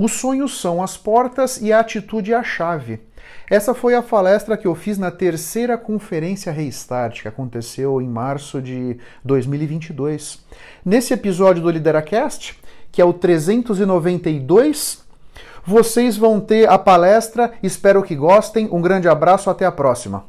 [0.00, 3.00] Os sonhos são as portas e a atitude a chave.
[3.50, 8.62] Essa foi a palestra que eu fiz na terceira conferência Restart, que aconteceu em março
[8.62, 10.38] de 2022.
[10.84, 12.56] Nesse episódio do Lideracast,
[12.92, 15.02] que é o 392,
[15.66, 17.54] vocês vão ter a palestra.
[17.60, 18.68] Espero que gostem.
[18.70, 20.26] Um grande abraço, até a próxima.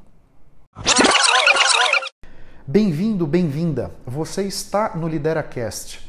[2.65, 3.91] Bem-vindo, bem-vinda.
[4.03, 6.08] Você está no Lideracast.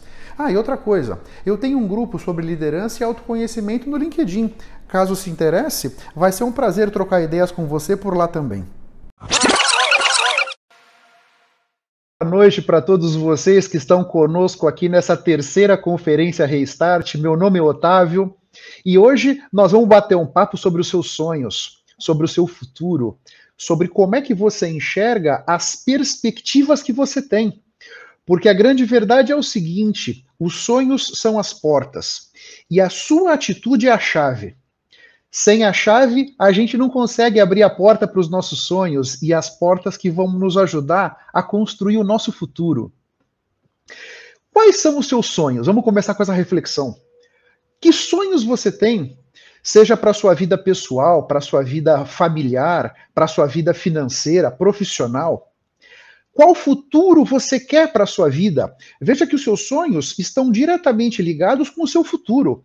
[0.37, 4.53] Ah, e outra coisa, eu tenho um grupo sobre liderança e autoconhecimento no LinkedIn.
[4.87, 8.65] Caso se interesse, vai ser um prazer trocar ideias com você por lá também.
[12.21, 17.15] Boa noite para todos vocês que estão conosco aqui nessa terceira conferência Restart.
[17.15, 18.35] Meu nome é Otávio
[18.85, 23.17] e hoje nós vamos bater um papo sobre os seus sonhos, sobre o seu futuro,
[23.57, 27.61] sobre como é que você enxerga as perspectivas que você tem.
[28.25, 32.31] Porque a grande verdade é o seguinte: os sonhos são as portas
[32.69, 34.55] e a sua atitude é a chave.
[35.29, 39.33] Sem a chave, a gente não consegue abrir a porta para os nossos sonhos e
[39.33, 42.91] as portas que vão nos ajudar a construir o nosso futuro.
[44.51, 45.67] Quais são os seus sonhos?
[45.67, 46.95] Vamos começar com essa reflexão.
[47.79, 49.17] Que sonhos você tem?
[49.63, 53.73] Seja para a sua vida pessoal, para a sua vida familiar, para a sua vida
[53.73, 55.50] financeira, profissional.
[56.33, 58.73] Qual futuro você quer para a sua vida?
[59.01, 62.63] Veja que os seus sonhos estão diretamente ligados com o seu futuro,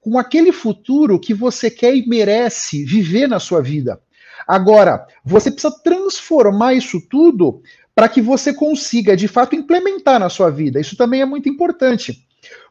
[0.00, 4.00] com aquele futuro que você quer e merece viver na sua vida.
[4.46, 7.60] Agora, você precisa transformar isso tudo
[7.94, 10.80] para que você consiga de fato implementar na sua vida.
[10.80, 12.24] Isso também é muito importante,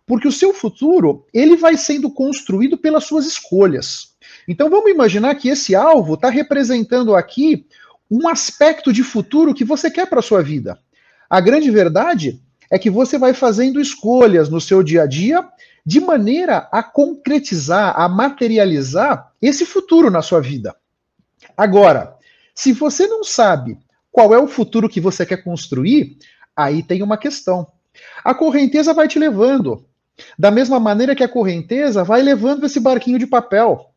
[0.06, 4.16] porque o seu futuro ele vai sendo construído pelas suas escolhas.
[4.48, 7.66] Então vamos imaginar que esse alvo está representando aqui
[8.10, 10.80] um aspecto de futuro que você quer para a sua vida.
[11.30, 12.42] A grande verdade
[12.72, 15.48] é que você vai fazendo escolhas no seu dia a dia
[15.86, 20.76] de maneira a concretizar, a materializar esse futuro na sua vida.
[21.56, 22.16] Agora,
[22.54, 23.78] se você não sabe
[24.12, 26.18] qual é o futuro que você quer construir,
[26.56, 27.68] aí tem uma questão.
[28.24, 29.86] A correnteza vai te levando.
[30.38, 33.92] Da mesma maneira que a correnteza vai levando esse barquinho de papel.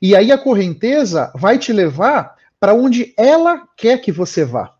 [0.00, 4.74] E aí a correnteza vai te levar para onde ela quer que você vá.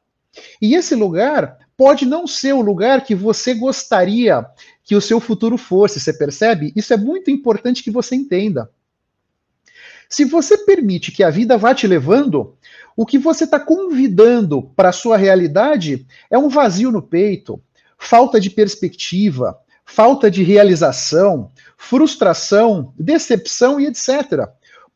[0.60, 4.44] E esse lugar pode não ser o lugar que você gostaria
[4.82, 6.72] que o seu futuro fosse, você percebe?
[6.74, 8.70] Isso é muito importante que você entenda.
[10.08, 12.56] Se você permite que a vida vá te levando,
[12.96, 17.62] o que você está convidando para a sua realidade é um vazio no peito,
[17.98, 24.48] falta de perspectiva, falta de realização, frustração, decepção e etc.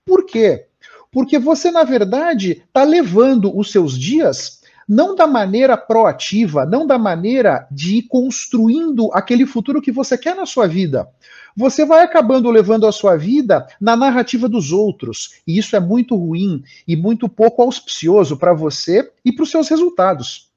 [0.04, 0.66] Por quê?
[1.12, 6.98] Porque você, na verdade, está levando os seus dias não da maneira proativa, não da
[6.98, 11.08] maneira de ir construindo aquele futuro que você quer na sua vida.
[11.54, 16.16] Você vai acabando levando a sua vida na narrativa dos outros, e isso é muito
[16.16, 20.50] ruim e muito pouco auspicioso para você e para os seus resultados.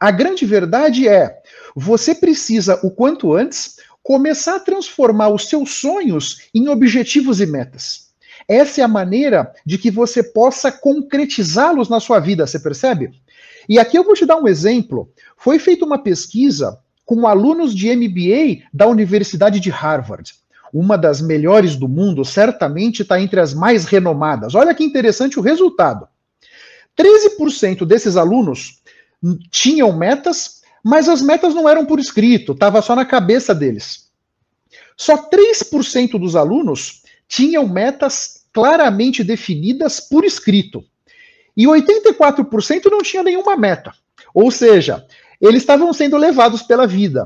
[0.00, 1.40] A grande verdade é,
[1.74, 8.07] você precisa o quanto antes começar a transformar os seus sonhos em objetivos e metas.
[8.48, 13.10] Essa é a maneira de que você possa concretizá-los na sua vida, você percebe?
[13.68, 15.12] E aqui eu vou te dar um exemplo.
[15.36, 20.34] Foi feita uma pesquisa com alunos de MBA da Universidade de Harvard.
[20.72, 24.54] Uma das melhores do mundo, certamente está entre as mais renomadas.
[24.54, 26.08] Olha que interessante o resultado.
[26.96, 28.80] 13% desses alunos
[29.50, 34.08] tinham metas, mas as metas não eram por escrito, estava só na cabeça deles.
[34.96, 40.84] Só 3% dos alunos tinham metas claramente definidas por escrito.
[41.56, 43.92] E 84% não tinha nenhuma meta.
[44.32, 45.04] Ou seja,
[45.40, 47.24] eles estavam sendo levados pela vida.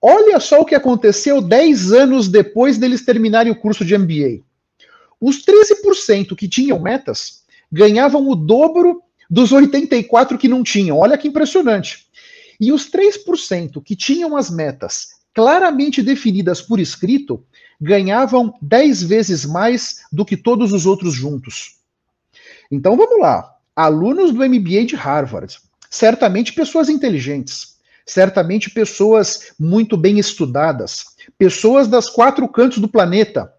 [0.00, 4.44] Olha só o que aconteceu 10 anos depois deles terminarem o curso de MBA.
[5.20, 10.98] Os 13% que tinham metas ganhavam o dobro dos 84 que não tinham.
[10.98, 12.06] Olha que impressionante.
[12.60, 17.44] E os 3% que tinham as metas claramente definidas por escrito
[17.78, 21.76] ganhavam 10 vezes mais do que todos os outros juntos.
[22.70, 23.54] Então vamos lá.
[23.76, 25.58] Alunos do MBA de Harvard,
[25.90, 31.04] certamente pessoas inteligentes, certamente pessoas muito bem estudadas,
[31.36, 33.52] pessoas das quatro cantos do planeta.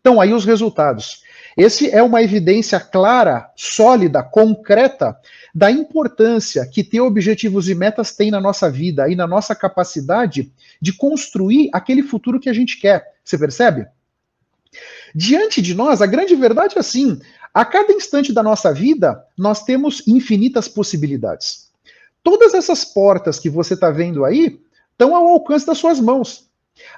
[0.00, 1.22] Então, aí os resultados.
[1.56, 5.16] Esse é uma evidência clara, sólida, concreta
[5.54, 10.52] da importância que ter objetivos e metas tem na nossa vida e na nossa capacidade
[10.80, 13.14] de construir aquele futuro que a gente quer.
[13.22, 13.86] Você percebe?
[15.14, 17.20] Diante de nós, a grande verdade é assim:
[17.52, 21.70] a cada instante da nossa vida, nós temos infinitas possibilidades.
[22.22, 24.58] Todas essas portas que você está vendo aí
[24.92, 26.48] estão ao alcance das suas mãos.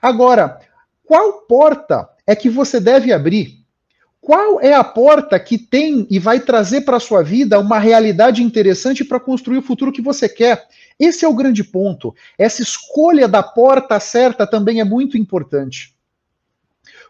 [0.01, 0.61] Agora,
[1.05, 3.64] qual porta é que você deve abrir?
[4.25, 8.43] Qual é a porta que tem e vai trazer para a sua vida uma realidade
[8.43, 10.67] interessante para construir o futuro que você quer?
[10.99, 12.15] Esse é o grande ponto.
[12.39, 15.95] Essa escolha da porta certa também é muito importante.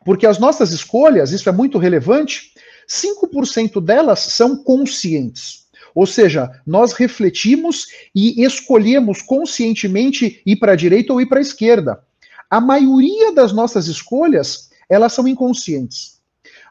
[0.05, 2.53] Porque as nossas escolhas, isso é muito relevante,
[2.89, 5.69] 5% delas são conscientes.
[5.95, 11.43] Ou seja, nós refletimos e escolhemos conscientemente ir para a direita ou ir para a
[11.43, 12.03] esquerda.
[12.51, 16.14] A maioria das nossas escolhas, elas são inconscientes.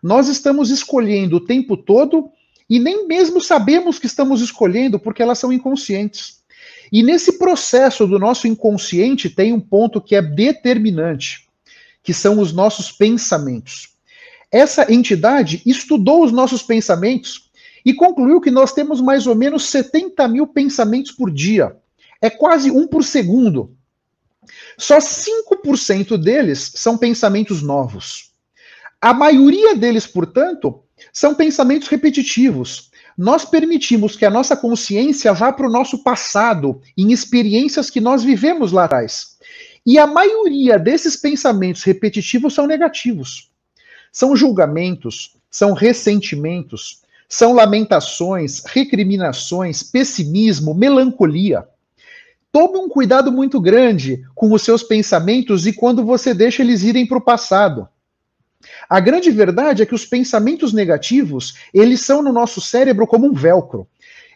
[0.04, 2.30] Nós estamos escolhendo o tempo todo
[2.70, 6.44] e nem mesmo sabemos que estamos escolhendo porque elas são inconscientes.
[6.92, 11.48] E nesse processo do nosso inconsciente tem um ponto que é determinante,
[12.04, 13.94] que são os nossos pensamentos.
[14.52, 17.50] Essa entidade estudou os nossos pensamentos
[17.86, 21.78] e concluiu que nós temos mais ou menos 70 mil pensamentos por dia.
[22.22, 23.74] É quase um por segundo.
[24.78, 28.33] Só 5% deles são pensamentos novos.
[29.04, 30.80] A maioria deles, portanto,
[31.12, 32.90] são pensamentos repetitivos.
[33.18, 38.24] Nós permitimos que a nossa consciência vá para o nosso passado, em experiências que nós
[38.24, 39.38] vivemos lá atrás.
[39.86, 43.52] E a maioria desses pensamentos repetitivos são negativos.
[44.10, 51.68] São julgamentos, são ressentimentos, são lamentações, recriminações, pessimismo, melancolia.
[52.54, 57.06] Tome um cuidado muito grande com os seus pensamentos e quando você deixa eles irem
[57.06, 57.90] para o passado.
[58.90, 63.34] A grande verdade é que os pensamentos negativos, eles são no nosso cérebro como um
[63.34, 63.88] velcro.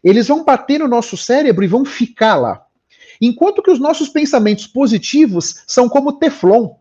[0.04, 2.66] Eles vão bater no nosso cérebro e vão ficar lá.
[3.20, 6.76] Enquanto que os nossos pensamentos positivos são como teflon.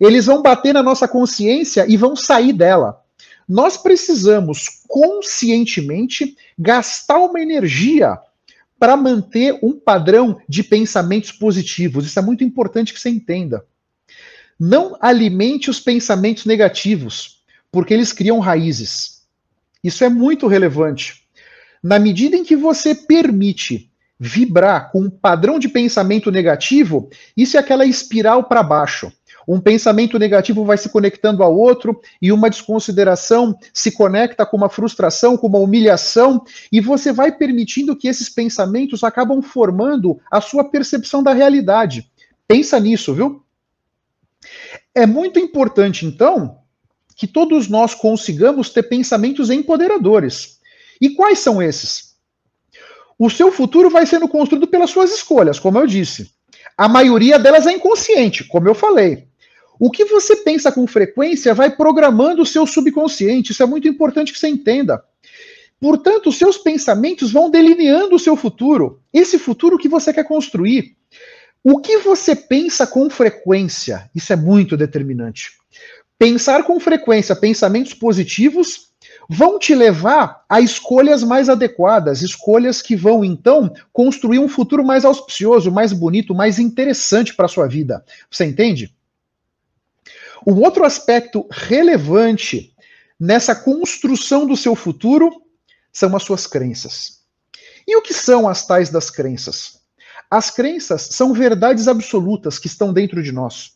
[0.00, 3.00] Eles vão bater na nossa consciência e vão sair dela.
[3.48, 8.18] Nós precisamos conscientemente gastar uma energia
[8.78, 12.06] para manter um padrão de pensamentos positivos.
[12.06, 13.64] Isso é muito importante que você entenda.
[14.64, 17.42] Não alimente os pensamentos negativos,
[17.72, 19.22] porque eles criam raízes.
[19.82, 21.24] Isso é muito relevante.
[21.82, 27.60] Na medida em que você permite vibrar com um padrão de pensamento negativo, isso é
[27.60, 29.12] aquela espiral para baixo.
[29.48, 34.68] Um pensamento negativo vai se conectando ao outro e uma desconsideração se conecta com uma
[34.68, 40.62] frustração, com uma humilhação, e você vai permitindo que esses pensamentos acabam formando a sua
[40.62, 42.08] percepção da realidade.
[42.46, 43.42] Pensa nisso, viu?
[44.94, 46.58] É muito importante, então,
[47.16, 50.58] que todos nós consigamos ter pensamentos empoderadores.
[51.00, 52.12] E quais são esses?
[53.18, 56.30] O seu futuro vai sendo construído pelas suas escolhas, como eu disse.
[56.76, 59.28] A maioria delas é inconsciente, como eu falei.
[59.78, 63.52] O que você pensa com frequência vai programando o seu subconsciente.
[63.52, 65.02] Isso é muito importante que você entenda.
[65.80, 70.96] Portanto, os seus pensamentos vão delineando o seu futuro, esse futuro que você quer construir.
[71.64, 74.10] O que você pensa com frequência?
[74.14, 75.52] Isso é muito determinante.
[76.18, 78.92] Pensar com frequência pensamentos positivos
[79.28, 85.04] vão te levar a escolhas mais adequadas, escolhas que vão então construir um futuro mais
[85.04, 88.04] auspicioso, mais bonito, mais interessante para a sua vida.
[88.30, 88.94] Você entende?
[90.46, 92.74] Um outro aspecto relevante
[93.18, 95.30] nessa construção do seu futuro
[95.92, 97.20] são as suas crenças.
[97.86, 99.81] E o que são as tais das crenças?
[100.32, 103.72] As crenças são verdades absolutas que estão dentro de nós.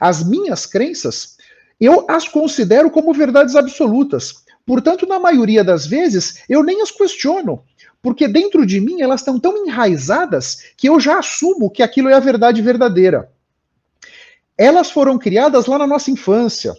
[0.00, 1.36] As minhas crenças,
[1.78, 4.36] eu as considero como verdades absolutas.
[4.64, 7.62] Portanto, na maioria das vezes, eu nem as questiono,
[8.00, 12.14] porque dentro de mim elas estão tão enraizadas que eu já assumo que aquilo é
[12.14, 13.30] a verdade verdadeira.
[14.56, 16.74] Elas foram criadas lá na nossa infância.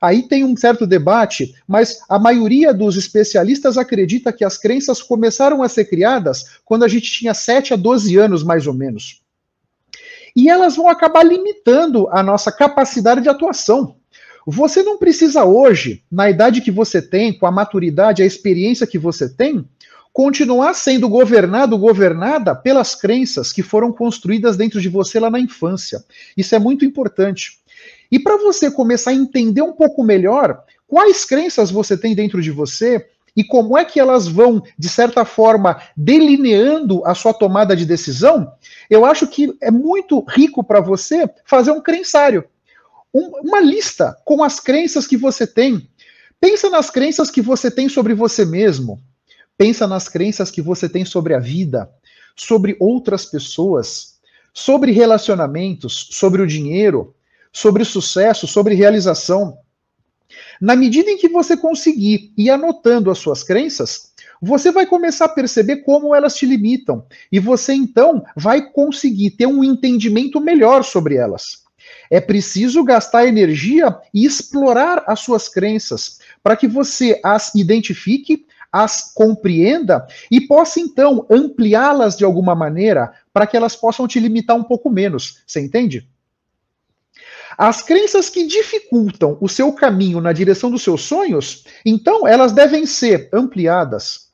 [0.00, 5.62] Aí tem um certo debate, mas a maioria dos especialistas acredita que as crenças começaram
[5.62, 9.22] a ser criadas quando a gente tinha 7 a 12 anos, mais ou menos.
[10.34, 13.96] E elas vão acabar limitando a nossa capacidade de atuação.
[14.46, 18.98] Você não precisa hoje, na idade que você tem, com a maturidade, a experiência que
[18.98, 19.66] você tem,
[20.12, 26.04] continuar sendo governado, governada pelas crenças que foram construídas dentro de você lá na infância.
[26.36, 27.58] Isso é muito importante.
[28.10, 32.50] E para você começar a entender um pouco melhor quais crenças você tem dentro de
[32.50, 37.84] você e como é que elas vão, de certa forma, delineando a sua tomada de
[37.84, 38.50] decisão,
[38.88, 42.44] eu acho que é muito rico para você fazer um crençário
[43.16, 45.88] um, uma lista com as crenças que você tem.
[46.38, 49.00] Pensa nas crenças que você tem sobre você mesmo.
[49.56, 51.90] Pensa nas crenças que você tem sobre a vida,
[52.36, 54.18] sobre outras pessoas,
[54.52, 57.14] sobre relacionamentos, sobre o dinheiro,
[57.56, 59.56] sobre sucesso, sobre realização.
[60.60, 65.30] Na medida em que você conseguir ir anotando as suas crenças, você vai começar a
[65.30, 67.06] perceber como elas te limitam.
[67.32, 71.64] E você então vai conseguir ter um entendimento melhor sobre elas.
[72.10, 79.14] É preciso gastar energia e explorar as suas crenças para que você as identifique, as
[79.14, 84.64] compreenda e possa então ampliá-las de alguma maneira para que elas possam te limitar um
[84.64, 85.42] pouco menos.
[85.46, 86.06] Você entende?
[87.56, 92.84] As crenças que dificultam o seu caminho na direção dos seus sonhos, então elas devem
[92.84, 94.28] ser ampliadas,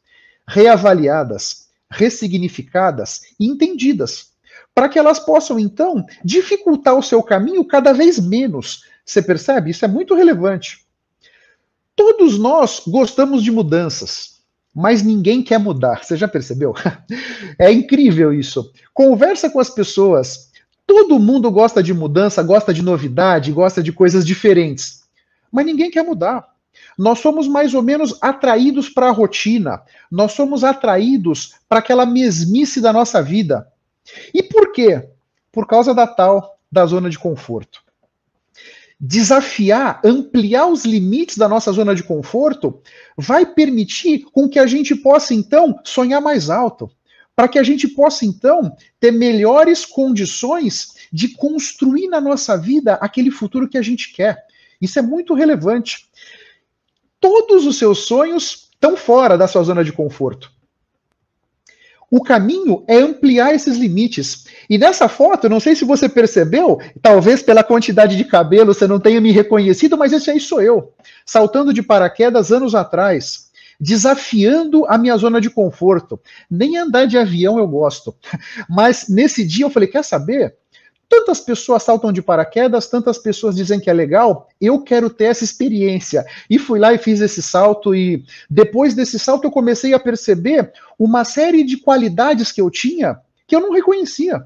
[0.47, 4.33] reavaliadas, ressignificadas e entendidas
[4.75, 8.85] para que elas possam, então, dificultar o seu caminho cada vez menos.
[9.05, 9.71] Você percebe?
[9.71, 10.87] Isso é muito relevante.
[11.95, 14.41] Todos nós gostamos de mudanças,
[14.75, 16.03] mas ninguém quer mudar.
[16.03, 16.75] Você já percebeu?
[17.59, 18.73] é incrível isso.
[18.95, 20.51] Conversa com as pessoas.
[20.95, 25.05] Todo mundo gosta de mudança, gosta de novidade, gosta de coisas diferentes,
[25.51, 26.47] mas ninguém quer mudar.
[26.99, 29.81] Nós somos mais ou menos atraídos para a rotina,
[30.11, 33.67] nós somos atraídos para aquela mesmice da nossa vida.
[34.35, 35.09] E por quê?
[35.51, 37.83] Por causa da tal da zona de conforto.
[39.01, 42.83] Desafiar, ampliar os limites da nossa zona de conforto
[43.17, 46.91] vai permitir com que a gente possa então sonhar mais alto,
[47.35, 53.31] para que a gente possa então ter melhores condições de construir na nossa vida aquele
[53.31, 54.47] futuro que a gente quer.
[54.81, 56.09] Isso é muito relevante.
[57.21, 60.51] Todos os seus sonhos estão fora da sua zona de conforto.
[62.11, 64.45] O caminho é ampliar esses limites.
[64.69, 69.01] E nessa foto, não sei se você percebeu, talvez pela quantidade de cabelo você não
[69.01, 70.93] tenha me reconhecido, mas esse aí sou eu,
[71.25, 73.51] saltando de paraquedas anos atrás,
[73.83, 76.21] desafiando a minha zona de conforto.
[76.49, 78.15] Nem andar de avião eu gosto.
[78.71, 80.55] Mas nesse dia eu falei: quer saber?
[81.09, 85.45] Tantas pessoas saltam de paraquedas, tantas pessoas dizem que é legal, eu quero ter essa
[85.45, 86.25] experiência.
[86.49, 90.73] E fui lá e fiz esse salto, e depois desse salto eu comecei a perceber
[90.99, 93.21] uma série de qualidades que eu tinha
[93.53, 94.43] que eu não reconhecia.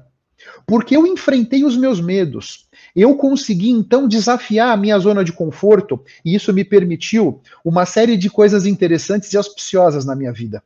[0.65, 2.67] Porque eu enfrentei os meus medos.
[2.95, 8.17] Eu consegui então desafiar a minha zona de conforto, e isso me permitiu uma série
[8.17, 10.63] de coisas interessantes e auspiciosas na minha vida.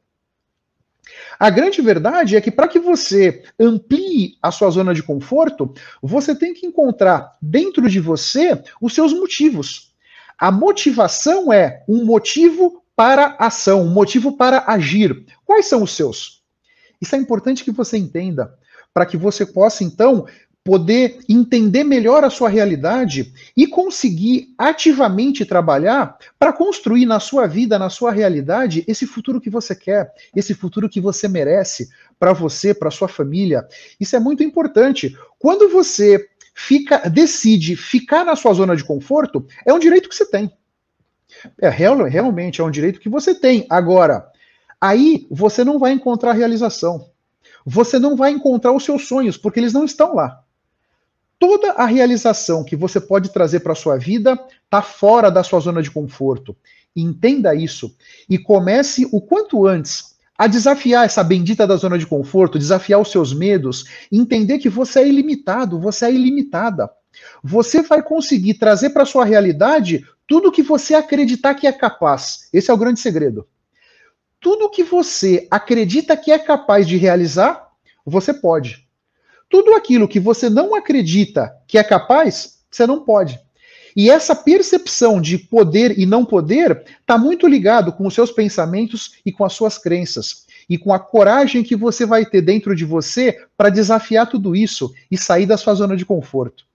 [1.40, 6.36] A grande verdade é que para que você amplie a sua zona de conforto, você
[6.36, 9.92] tem que encontrar dentro de você os seus motivos.
[10.38, 15.26] A motivação é um motivo para ação, um motivo para agir.
[15.46, 16.44] Quais são os seus?
[17.02, 18.56] Isso é importante que você entenda,
[18.94, 20.26] para que você possa então
[20.64, 27.80] poder entender melhor a sua realidade e conseguir ativamente trabalhar para construir na sua vida,
[27.80, 32.74] na sua realidade, esse futuro que você quer, esse futuro que você merece para você,
[32.74, 33.68] para sua família.
[34.00, 35.18] Isso é muito importante.
[35.40, 40.30] Quando você fica decide ficar na sua zona de conforto, é um direito que você
[40.30, 40.52] tem.
[41.60, 43.66] É real, realmente é um direito que você tem.
[43.68, 44.28] Agora,
[44.80, 47.11] aí você não vai encontrar realização.
[47.65, 50.44] Você não vai encontrar os seus sonhos, porque eles não estão lá
[51.41, 55.60] toda a realização que você pode trazer para a sua vida está fora da sua
[55.60, 56.56] zona de conforto.
[56.96, 57.96] Entenda isso
[58.30, 63.10] e comece o quanto antes a desafiar essa bendita da zona de conforto, desafiar os
[63.10, 66.88] seus medos, entender que você é ilimitado, você é ilimitada.
[67.44, 72.50] Você vai conseguir trazer para sua realidade tudo que você acreditar que é capaz.
[72.53, 73.48] Esse é o grande segredo.
[74.42, 77.70] Tudo que você acredita que é capaz de realizar,
[78.04, 78.88] você pode.
[79.48, 83.40] Tudo aquilo que você não acredita que é capaz, você não pode.
[83.96, 89.18] E essa percepção de poder e não poder está muito ligado com os seus pensamentos
[89.24, 90.48] e com as suas crenças.
[90.68, 94.92] E com a coragem que você vai ter dentro de você para desafiar tudo isso
[95.12, 96.66] e sair da sua zona de conforto.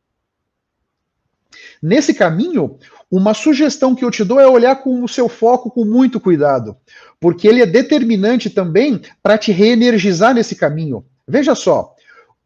[1.83, 2.79] Nesse caminho,
[3.11, 6.77] uma sugestão que eu te dou é olhar com o seu foco com muito cuidado,
[7.21, 11.05] porque ele é determinante também para te reenergizar nesse caminho.
[11.27, 11.95] Veja só,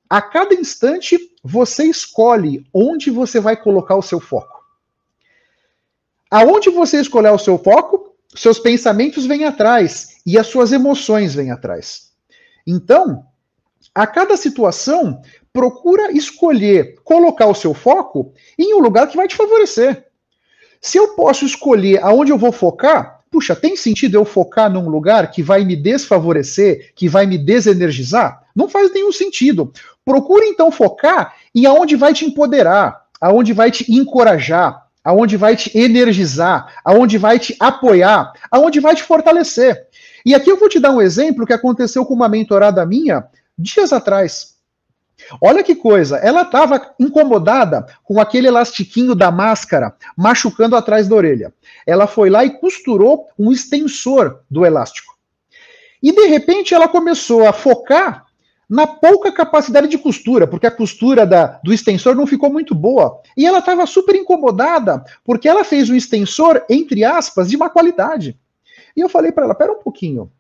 [0.09, 4.61] a cada instante, você escolhe onde você vai colocar o seu foco.
[6.31, 11.50] aonde você escolher o seu foco, seus pensamentos vêm atrás e as suas emoções vêm
[11.50, 12.12] atrás.
[12.67, 13.26] Então,
[13.95, 15.21] a cada situação,
[15.52, 20.07] procura escolher colocar o seu foco em um lugar que vai te favorecer.
[20.80, 25.30] Se eu posso escolher aonde eu vou focar, puxa, tem sentido eu focar num lugar
[25.30, 28.42] que vai me desfavorecer, que vai me desenergizar?
[28.56, 29.72] Não faz nenhum sentido.
[30.04, 35.76] Procure então focar em aonde vai te empoderar, aonde vai te encorajar, aonde vai te
[35.76, 39.87] energizar, aonde vai te apoiar, aonde vai te fortalecer.
[40.25, 43.25] E aqui eu vou te dar um exemplo que aconteceu com uma mentorada minha
[43.56, 44.60] dias atrás.
[45.41, 51.53] Olha que coisa, ela estava incomodada com aquele elastiquinho da máscara machucando atrás da orelha.
[51.87, 55.15] Ela foi lá e costurou um extensor do elástico.
[56.03, 58.25] E de repente ela começou a focar
[58.69, 63.21] na pouca capacidade de costura, porque a costura da, do extensor não ficou muito boa.
[63.37, 68.39] E ela estava super incomodada, porque ela fez um extensor, entre aspas, de má qualidade.
[68.97, 70.31] E eu falei para ela: pera um pouquinho.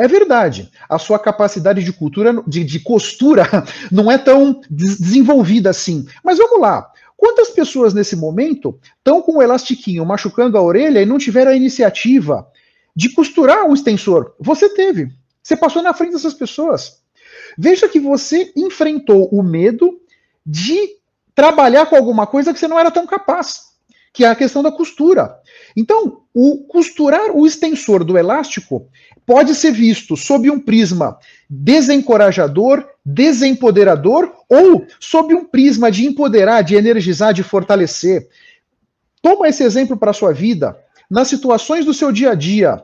[0.00, 3.44] É verdade, a sua capacidade de cultura, de, de costura,
[3.90, 6.06] não é tão desenvolvida assim.
[6.22, 6.88] Mas vamos lá.
[7.16, 11.56] Quantas pessoas nesse momento estão com o elastiquinho machucando a orelha e não tiveram a
[11.56, 12.46] iniciativa
[12.94, 14.36] de costurar um extensor?
[14.38, 15.08] Você teve.
[15.42, 17.00] Você passou na frente dessas pessoas.
[17.58, 20.00] Veja que você enfrentou o medo
[20.46, 20.90] de
[21.34, 23.62] trabalhar com alguma coisa que você não era tão capaz,
[24.12, 25.40] que é a questão da costura.
[25.76, 28.88] Então, o costurar o extensor do elástico
[29.26, 36.74] pode ser visto sob um prisma desencorajador, desempoderador ou sob um prisma de empoderar, de
[36.74, 38.28] energizar, de fortalecer.
[39.20, 40.78] Toma esse exemplo para a sua vida,
[41.10, 42.82] nas situações do seu dia a dia.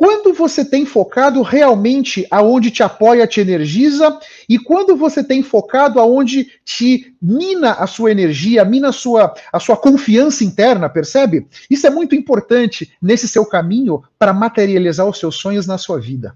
[0.00, 6.00] Quando você tem focado realmente aonde te apoia, te energiza, e quando você tem focado
[6.00, 11.46] aonde te mina a sua energia, mina a sua, a sua confiança interna, percebe?
[11.68, 16.34] Isso é muito importante nesse seu caminho para materializar os seus sonhos na sua vida.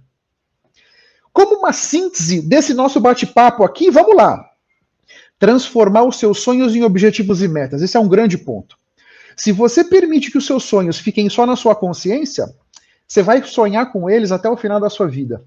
[1.33, 4.45] Como uma síntese desse nosso bate-papo aqui, vamos lá.
[5.39, 7.81] Transformar os seus sonhos em objetivos e metas.
[7.81, 8.77] Esse é um grande ponto.
[9.35, 12.47] Se você permite que os seus sonhos fiquem só na sua consciência,
[13.07, 15.45] você vai sonhar com eles até o final da sua vida.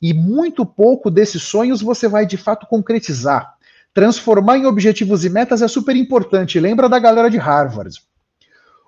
[0.00, 3.54] E muito pouco desses sonhos você vai de fato concretizar.
[3.94, 6.58] Transformar em objetivos e metas é super importante.
[6.58, 8.00] Lembra da galera de Harvard.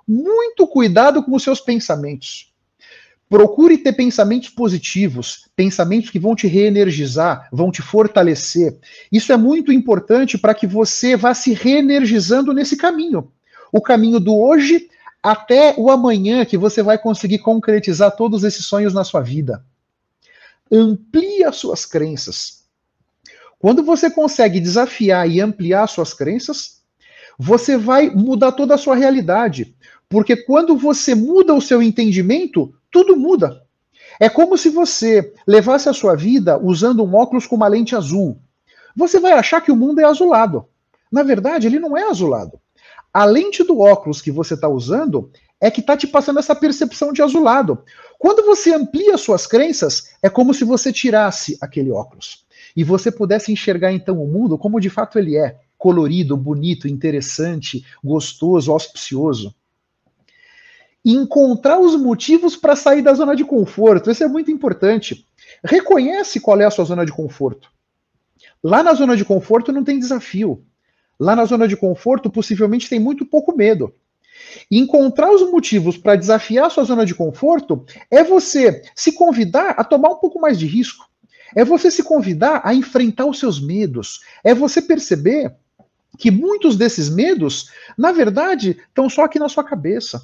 [0.07, 2.53] Muito cuidado com os seus pensamentos.
[3.29, 8.79] Procure ter pensamentos positivos, pensamentos que vão te reenergizar, vão te fortalecer.
[9.11, 13.31] Isso é muito importante para que você vá se reenergizando nesse caminho.
[13.73, 14.89] O caminho do hoje
[15.25, 19.65] até o amanhã que você vai conseguir concretizar todos esses sonhos na sua vida.
[20.71, 22.65] Amplie as suas crenças.
[23.59, 26.83] Quando você consegue desafiar e ampliar suas crenças,
[27.39, 29.75] você vai mudar toda a sua realidade.
[30.11, 33.63] Porque quando você muda o seu entendimento, tudo muda.
[34.21, 38.39] É como se você levasse a sua vida usando um óculos com uma lente azul.
[38.95, 40.67] Você vai achar que o mundo é azulado.
[41.11, 42.61] Na verdade, ele não é azulado
[43.15, 47.13] a lente do óculos que você está usando é que está te passando essa percepção
[47.13, 47.79] de azulado.
[48.19, 52.45] Quando você amplia suas crenças, é como se você tirasse aquele óculos
[52.77, 57.87] e você pudesse enxergar então o mundo como de fato ele é, colorido, bonito, interessante,
[58.03, 59.55] gostoso, auspicioso.
[61.05, 65.25] Encontrar os motivos para sair da zona de conforto, isso é muito importante.
[65.63, 67.71] Reconhece qual é a sua zona de conforto.
[68.63, 70.65] Lá na zona de conforto não tem desafio.
[71.19, 73.95] Lá na zona de conforto, possivelmente tem muito pouco medo.
[74.71, 79.71] E encontrar os motivos para desafiar a sua zona de conforto é você se convidar
[79.71, 81.09] a tomar um pouco mais de risco.
[81.55, 84.21] É você se convidar a enfrentar os seus medos.
[84.43, 85.55] É você perceber
[86.19, 90.23] que muitos desses medos, na verdade, estão só aqui na sua cabeça.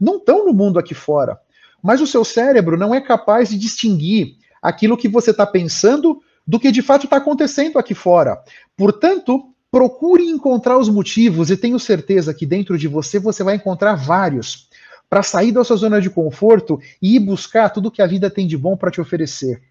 [0.00, 1.38] Não estão no mundo aqui fora.
[1.82, 6.58] Mas o seu cérebro não é capaz de distinguir aquilo que você está pensando do
[6.58, 8.42] que de fato está acontecendo aqui fora.
[8.76, 13.94] Portanto, Procure encontrar os motivos e tenho certeza que dentro de você você vai encontrar
[13.94, 14.68] vários
[15.08, 18.46] para sair da sua zona de conforto e ir buscar tudo que a vida tem
[18.46, 19.62] de bom para te oferecer.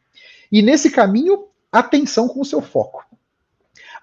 [0.52, 3.06] E nesse caminho, atenção com o seu foco.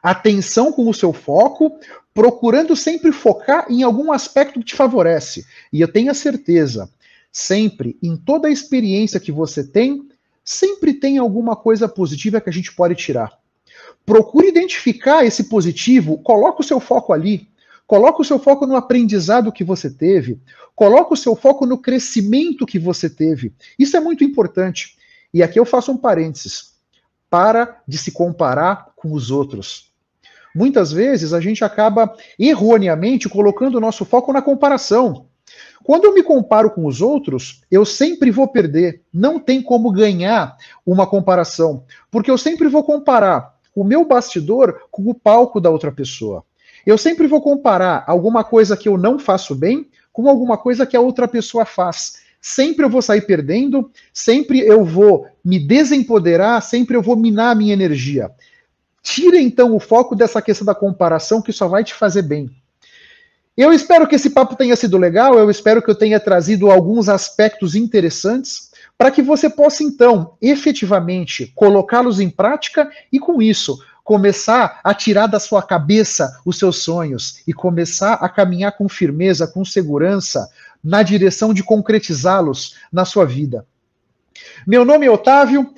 [0.00, 1.76] Atenção com o seu foco,
[2.14, 5.44] procurando sempre focar em algum aspecto que te favorece.
[5.72, 6.88] E eu tenho a certeza,
[7.32, 10.08] sempre, em toda a experiência que você tem,
[10.44, 13.36] sempre tem alguma coisa positiva que a gente pode tirar.
[14.08, 17.46] Procure identificar esse positivo, coloque o seu foco ali.
[17.86, 20.40] Coloque o seu foco no aprendizado que você teve.
[20.74, 23.52] Coloque o seu foco no crescimento que você teve.
[23.78, 24.96] Isso é muito importante.
[25.32, 26.72] E aqui eu faço um parênteses.
[27.28, 29.92] Para de se comparar com os outros.
[30.54, 35.26] Muitas vezes a gente acaba erroneamente colocando o nosso foco na comparação.
[35.84, 39.02] Quando eu me comparo com os outros, eu sempre vou perder.
[39.12, 45.08] Não tem como ganhar uma comparação, porque eu sempre vou comparar o meu bastidor com
[45.08, 46.44] o palco da outra pessoa.
[46.84, 50.96] Eu sempre vou comparar alguma coisa que eu não faço bem com alguma coisa que
[50.96, 52.20] a outra pessoa faz.
[52.40, 57.54] Sempre eu vou sair perdendo, sempre eu vou me desempoderar, sempre eu vou minar a
[57.54, 58.30] minha energia.
[59.02, 62.50] Tira então o foco dessa questão da comparação que só vai te fazer bem.
[63.56, 67.08] Eu espero que esse papo tenha sido legal, eu espero que eu tenha trazido alguns
[67.08, 68.67] aspectos interessantes
[68.98, 75.28] para que você possa, então, efetivamente colocá-los em prática e, com isso, começar a tirar
[75.28, 80.50] da sua cabeça os seus sonhos e começar a caminhar com firmeza, com segurança,
[80.82, 83.64] na direção de concretizá-los na sua vida.
[84.66, 85.72] Meu nome é Otávio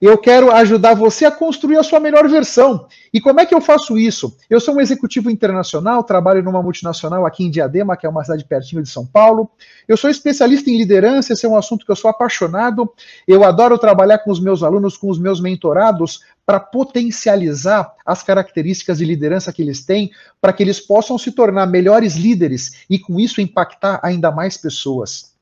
[0.00, 2.86] eu quero ajudar você a construir a sua melhor versão.
[3.12, 4.36] E como é que eu faço isso?
[4.50, 8.44] Eu sou um executivo internacional, trabalho numa multinacional aqui em Diadema, que é uma cidade
[8.44, 9.50] pertinho de São Paulo.
[9.88, 12.92] Eu sou especialista em liderança, esse é um assunto que eu sou apaixonado.
[13.26, 18.98] Eu adoro trabalhar com os meus alunos, com os meus mentorados, para potencializar as características
[18.98, 23.18] de liderança que eles têm, para que eles possam se tornar melhores líderes e, com
[23.18, 25.34] isso, impactar ainda mais pessoas.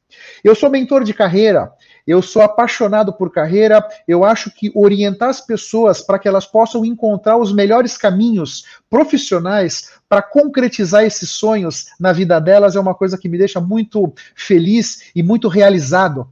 [0.42, 1.72] Eu sou mentor de carreira,
[2.06, 6.84] eu sou apaixonado por carreira, eu acho que orientar as pessoas para que elas possam
[6.84, 13.16] encontrar os melhores caminhos profissionais para concretizar esses sonhos na vida delas é uma coisa
[13.16, 16.28] que me deixa muito feliz e muito realizado.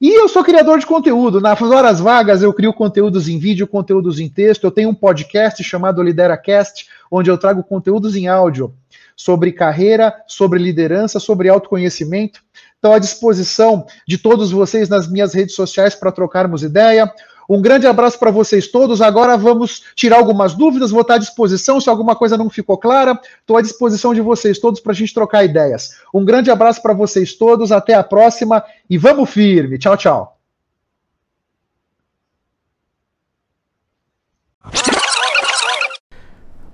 [0.00, 1.40] E eu sou criador de conteúdo.
[1.40, 4.62] Nas horas vagas eu crio conteúdos em vídeo, conteúdos em texto.
[4.62, 8.72] Eu tenho um podcast chamado LideraCast, onde eu trago conteúdos em áudio
[9.16, 12.40] sobre carreira, sobre liderança, sobre autoconhecimento.
[12.78, 17.12] Estou à disposição de todos vocês nas minhas redes sociais para trocarmos ideia.
[17.48, 19.02] Um grande abraço para vocês todos.
[19.02, 21.80] Agora vamos tirar algumas dúvidas, vou estar à disposição.
[21.80, 25.12] Se alguma coisa não ficou clara, estou à disposição de vocês todos para a gente
[25.12, 25.96] trocar ideias.
[26.14, 29.76] Um grande abraço para vocês todos, até a próxima e vamos firme.
[29.76, 30.38] Tchau, tchau.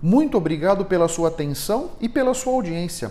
[0.02, 3.10] Muito obrigado pela sua atenção e pela sua audiência.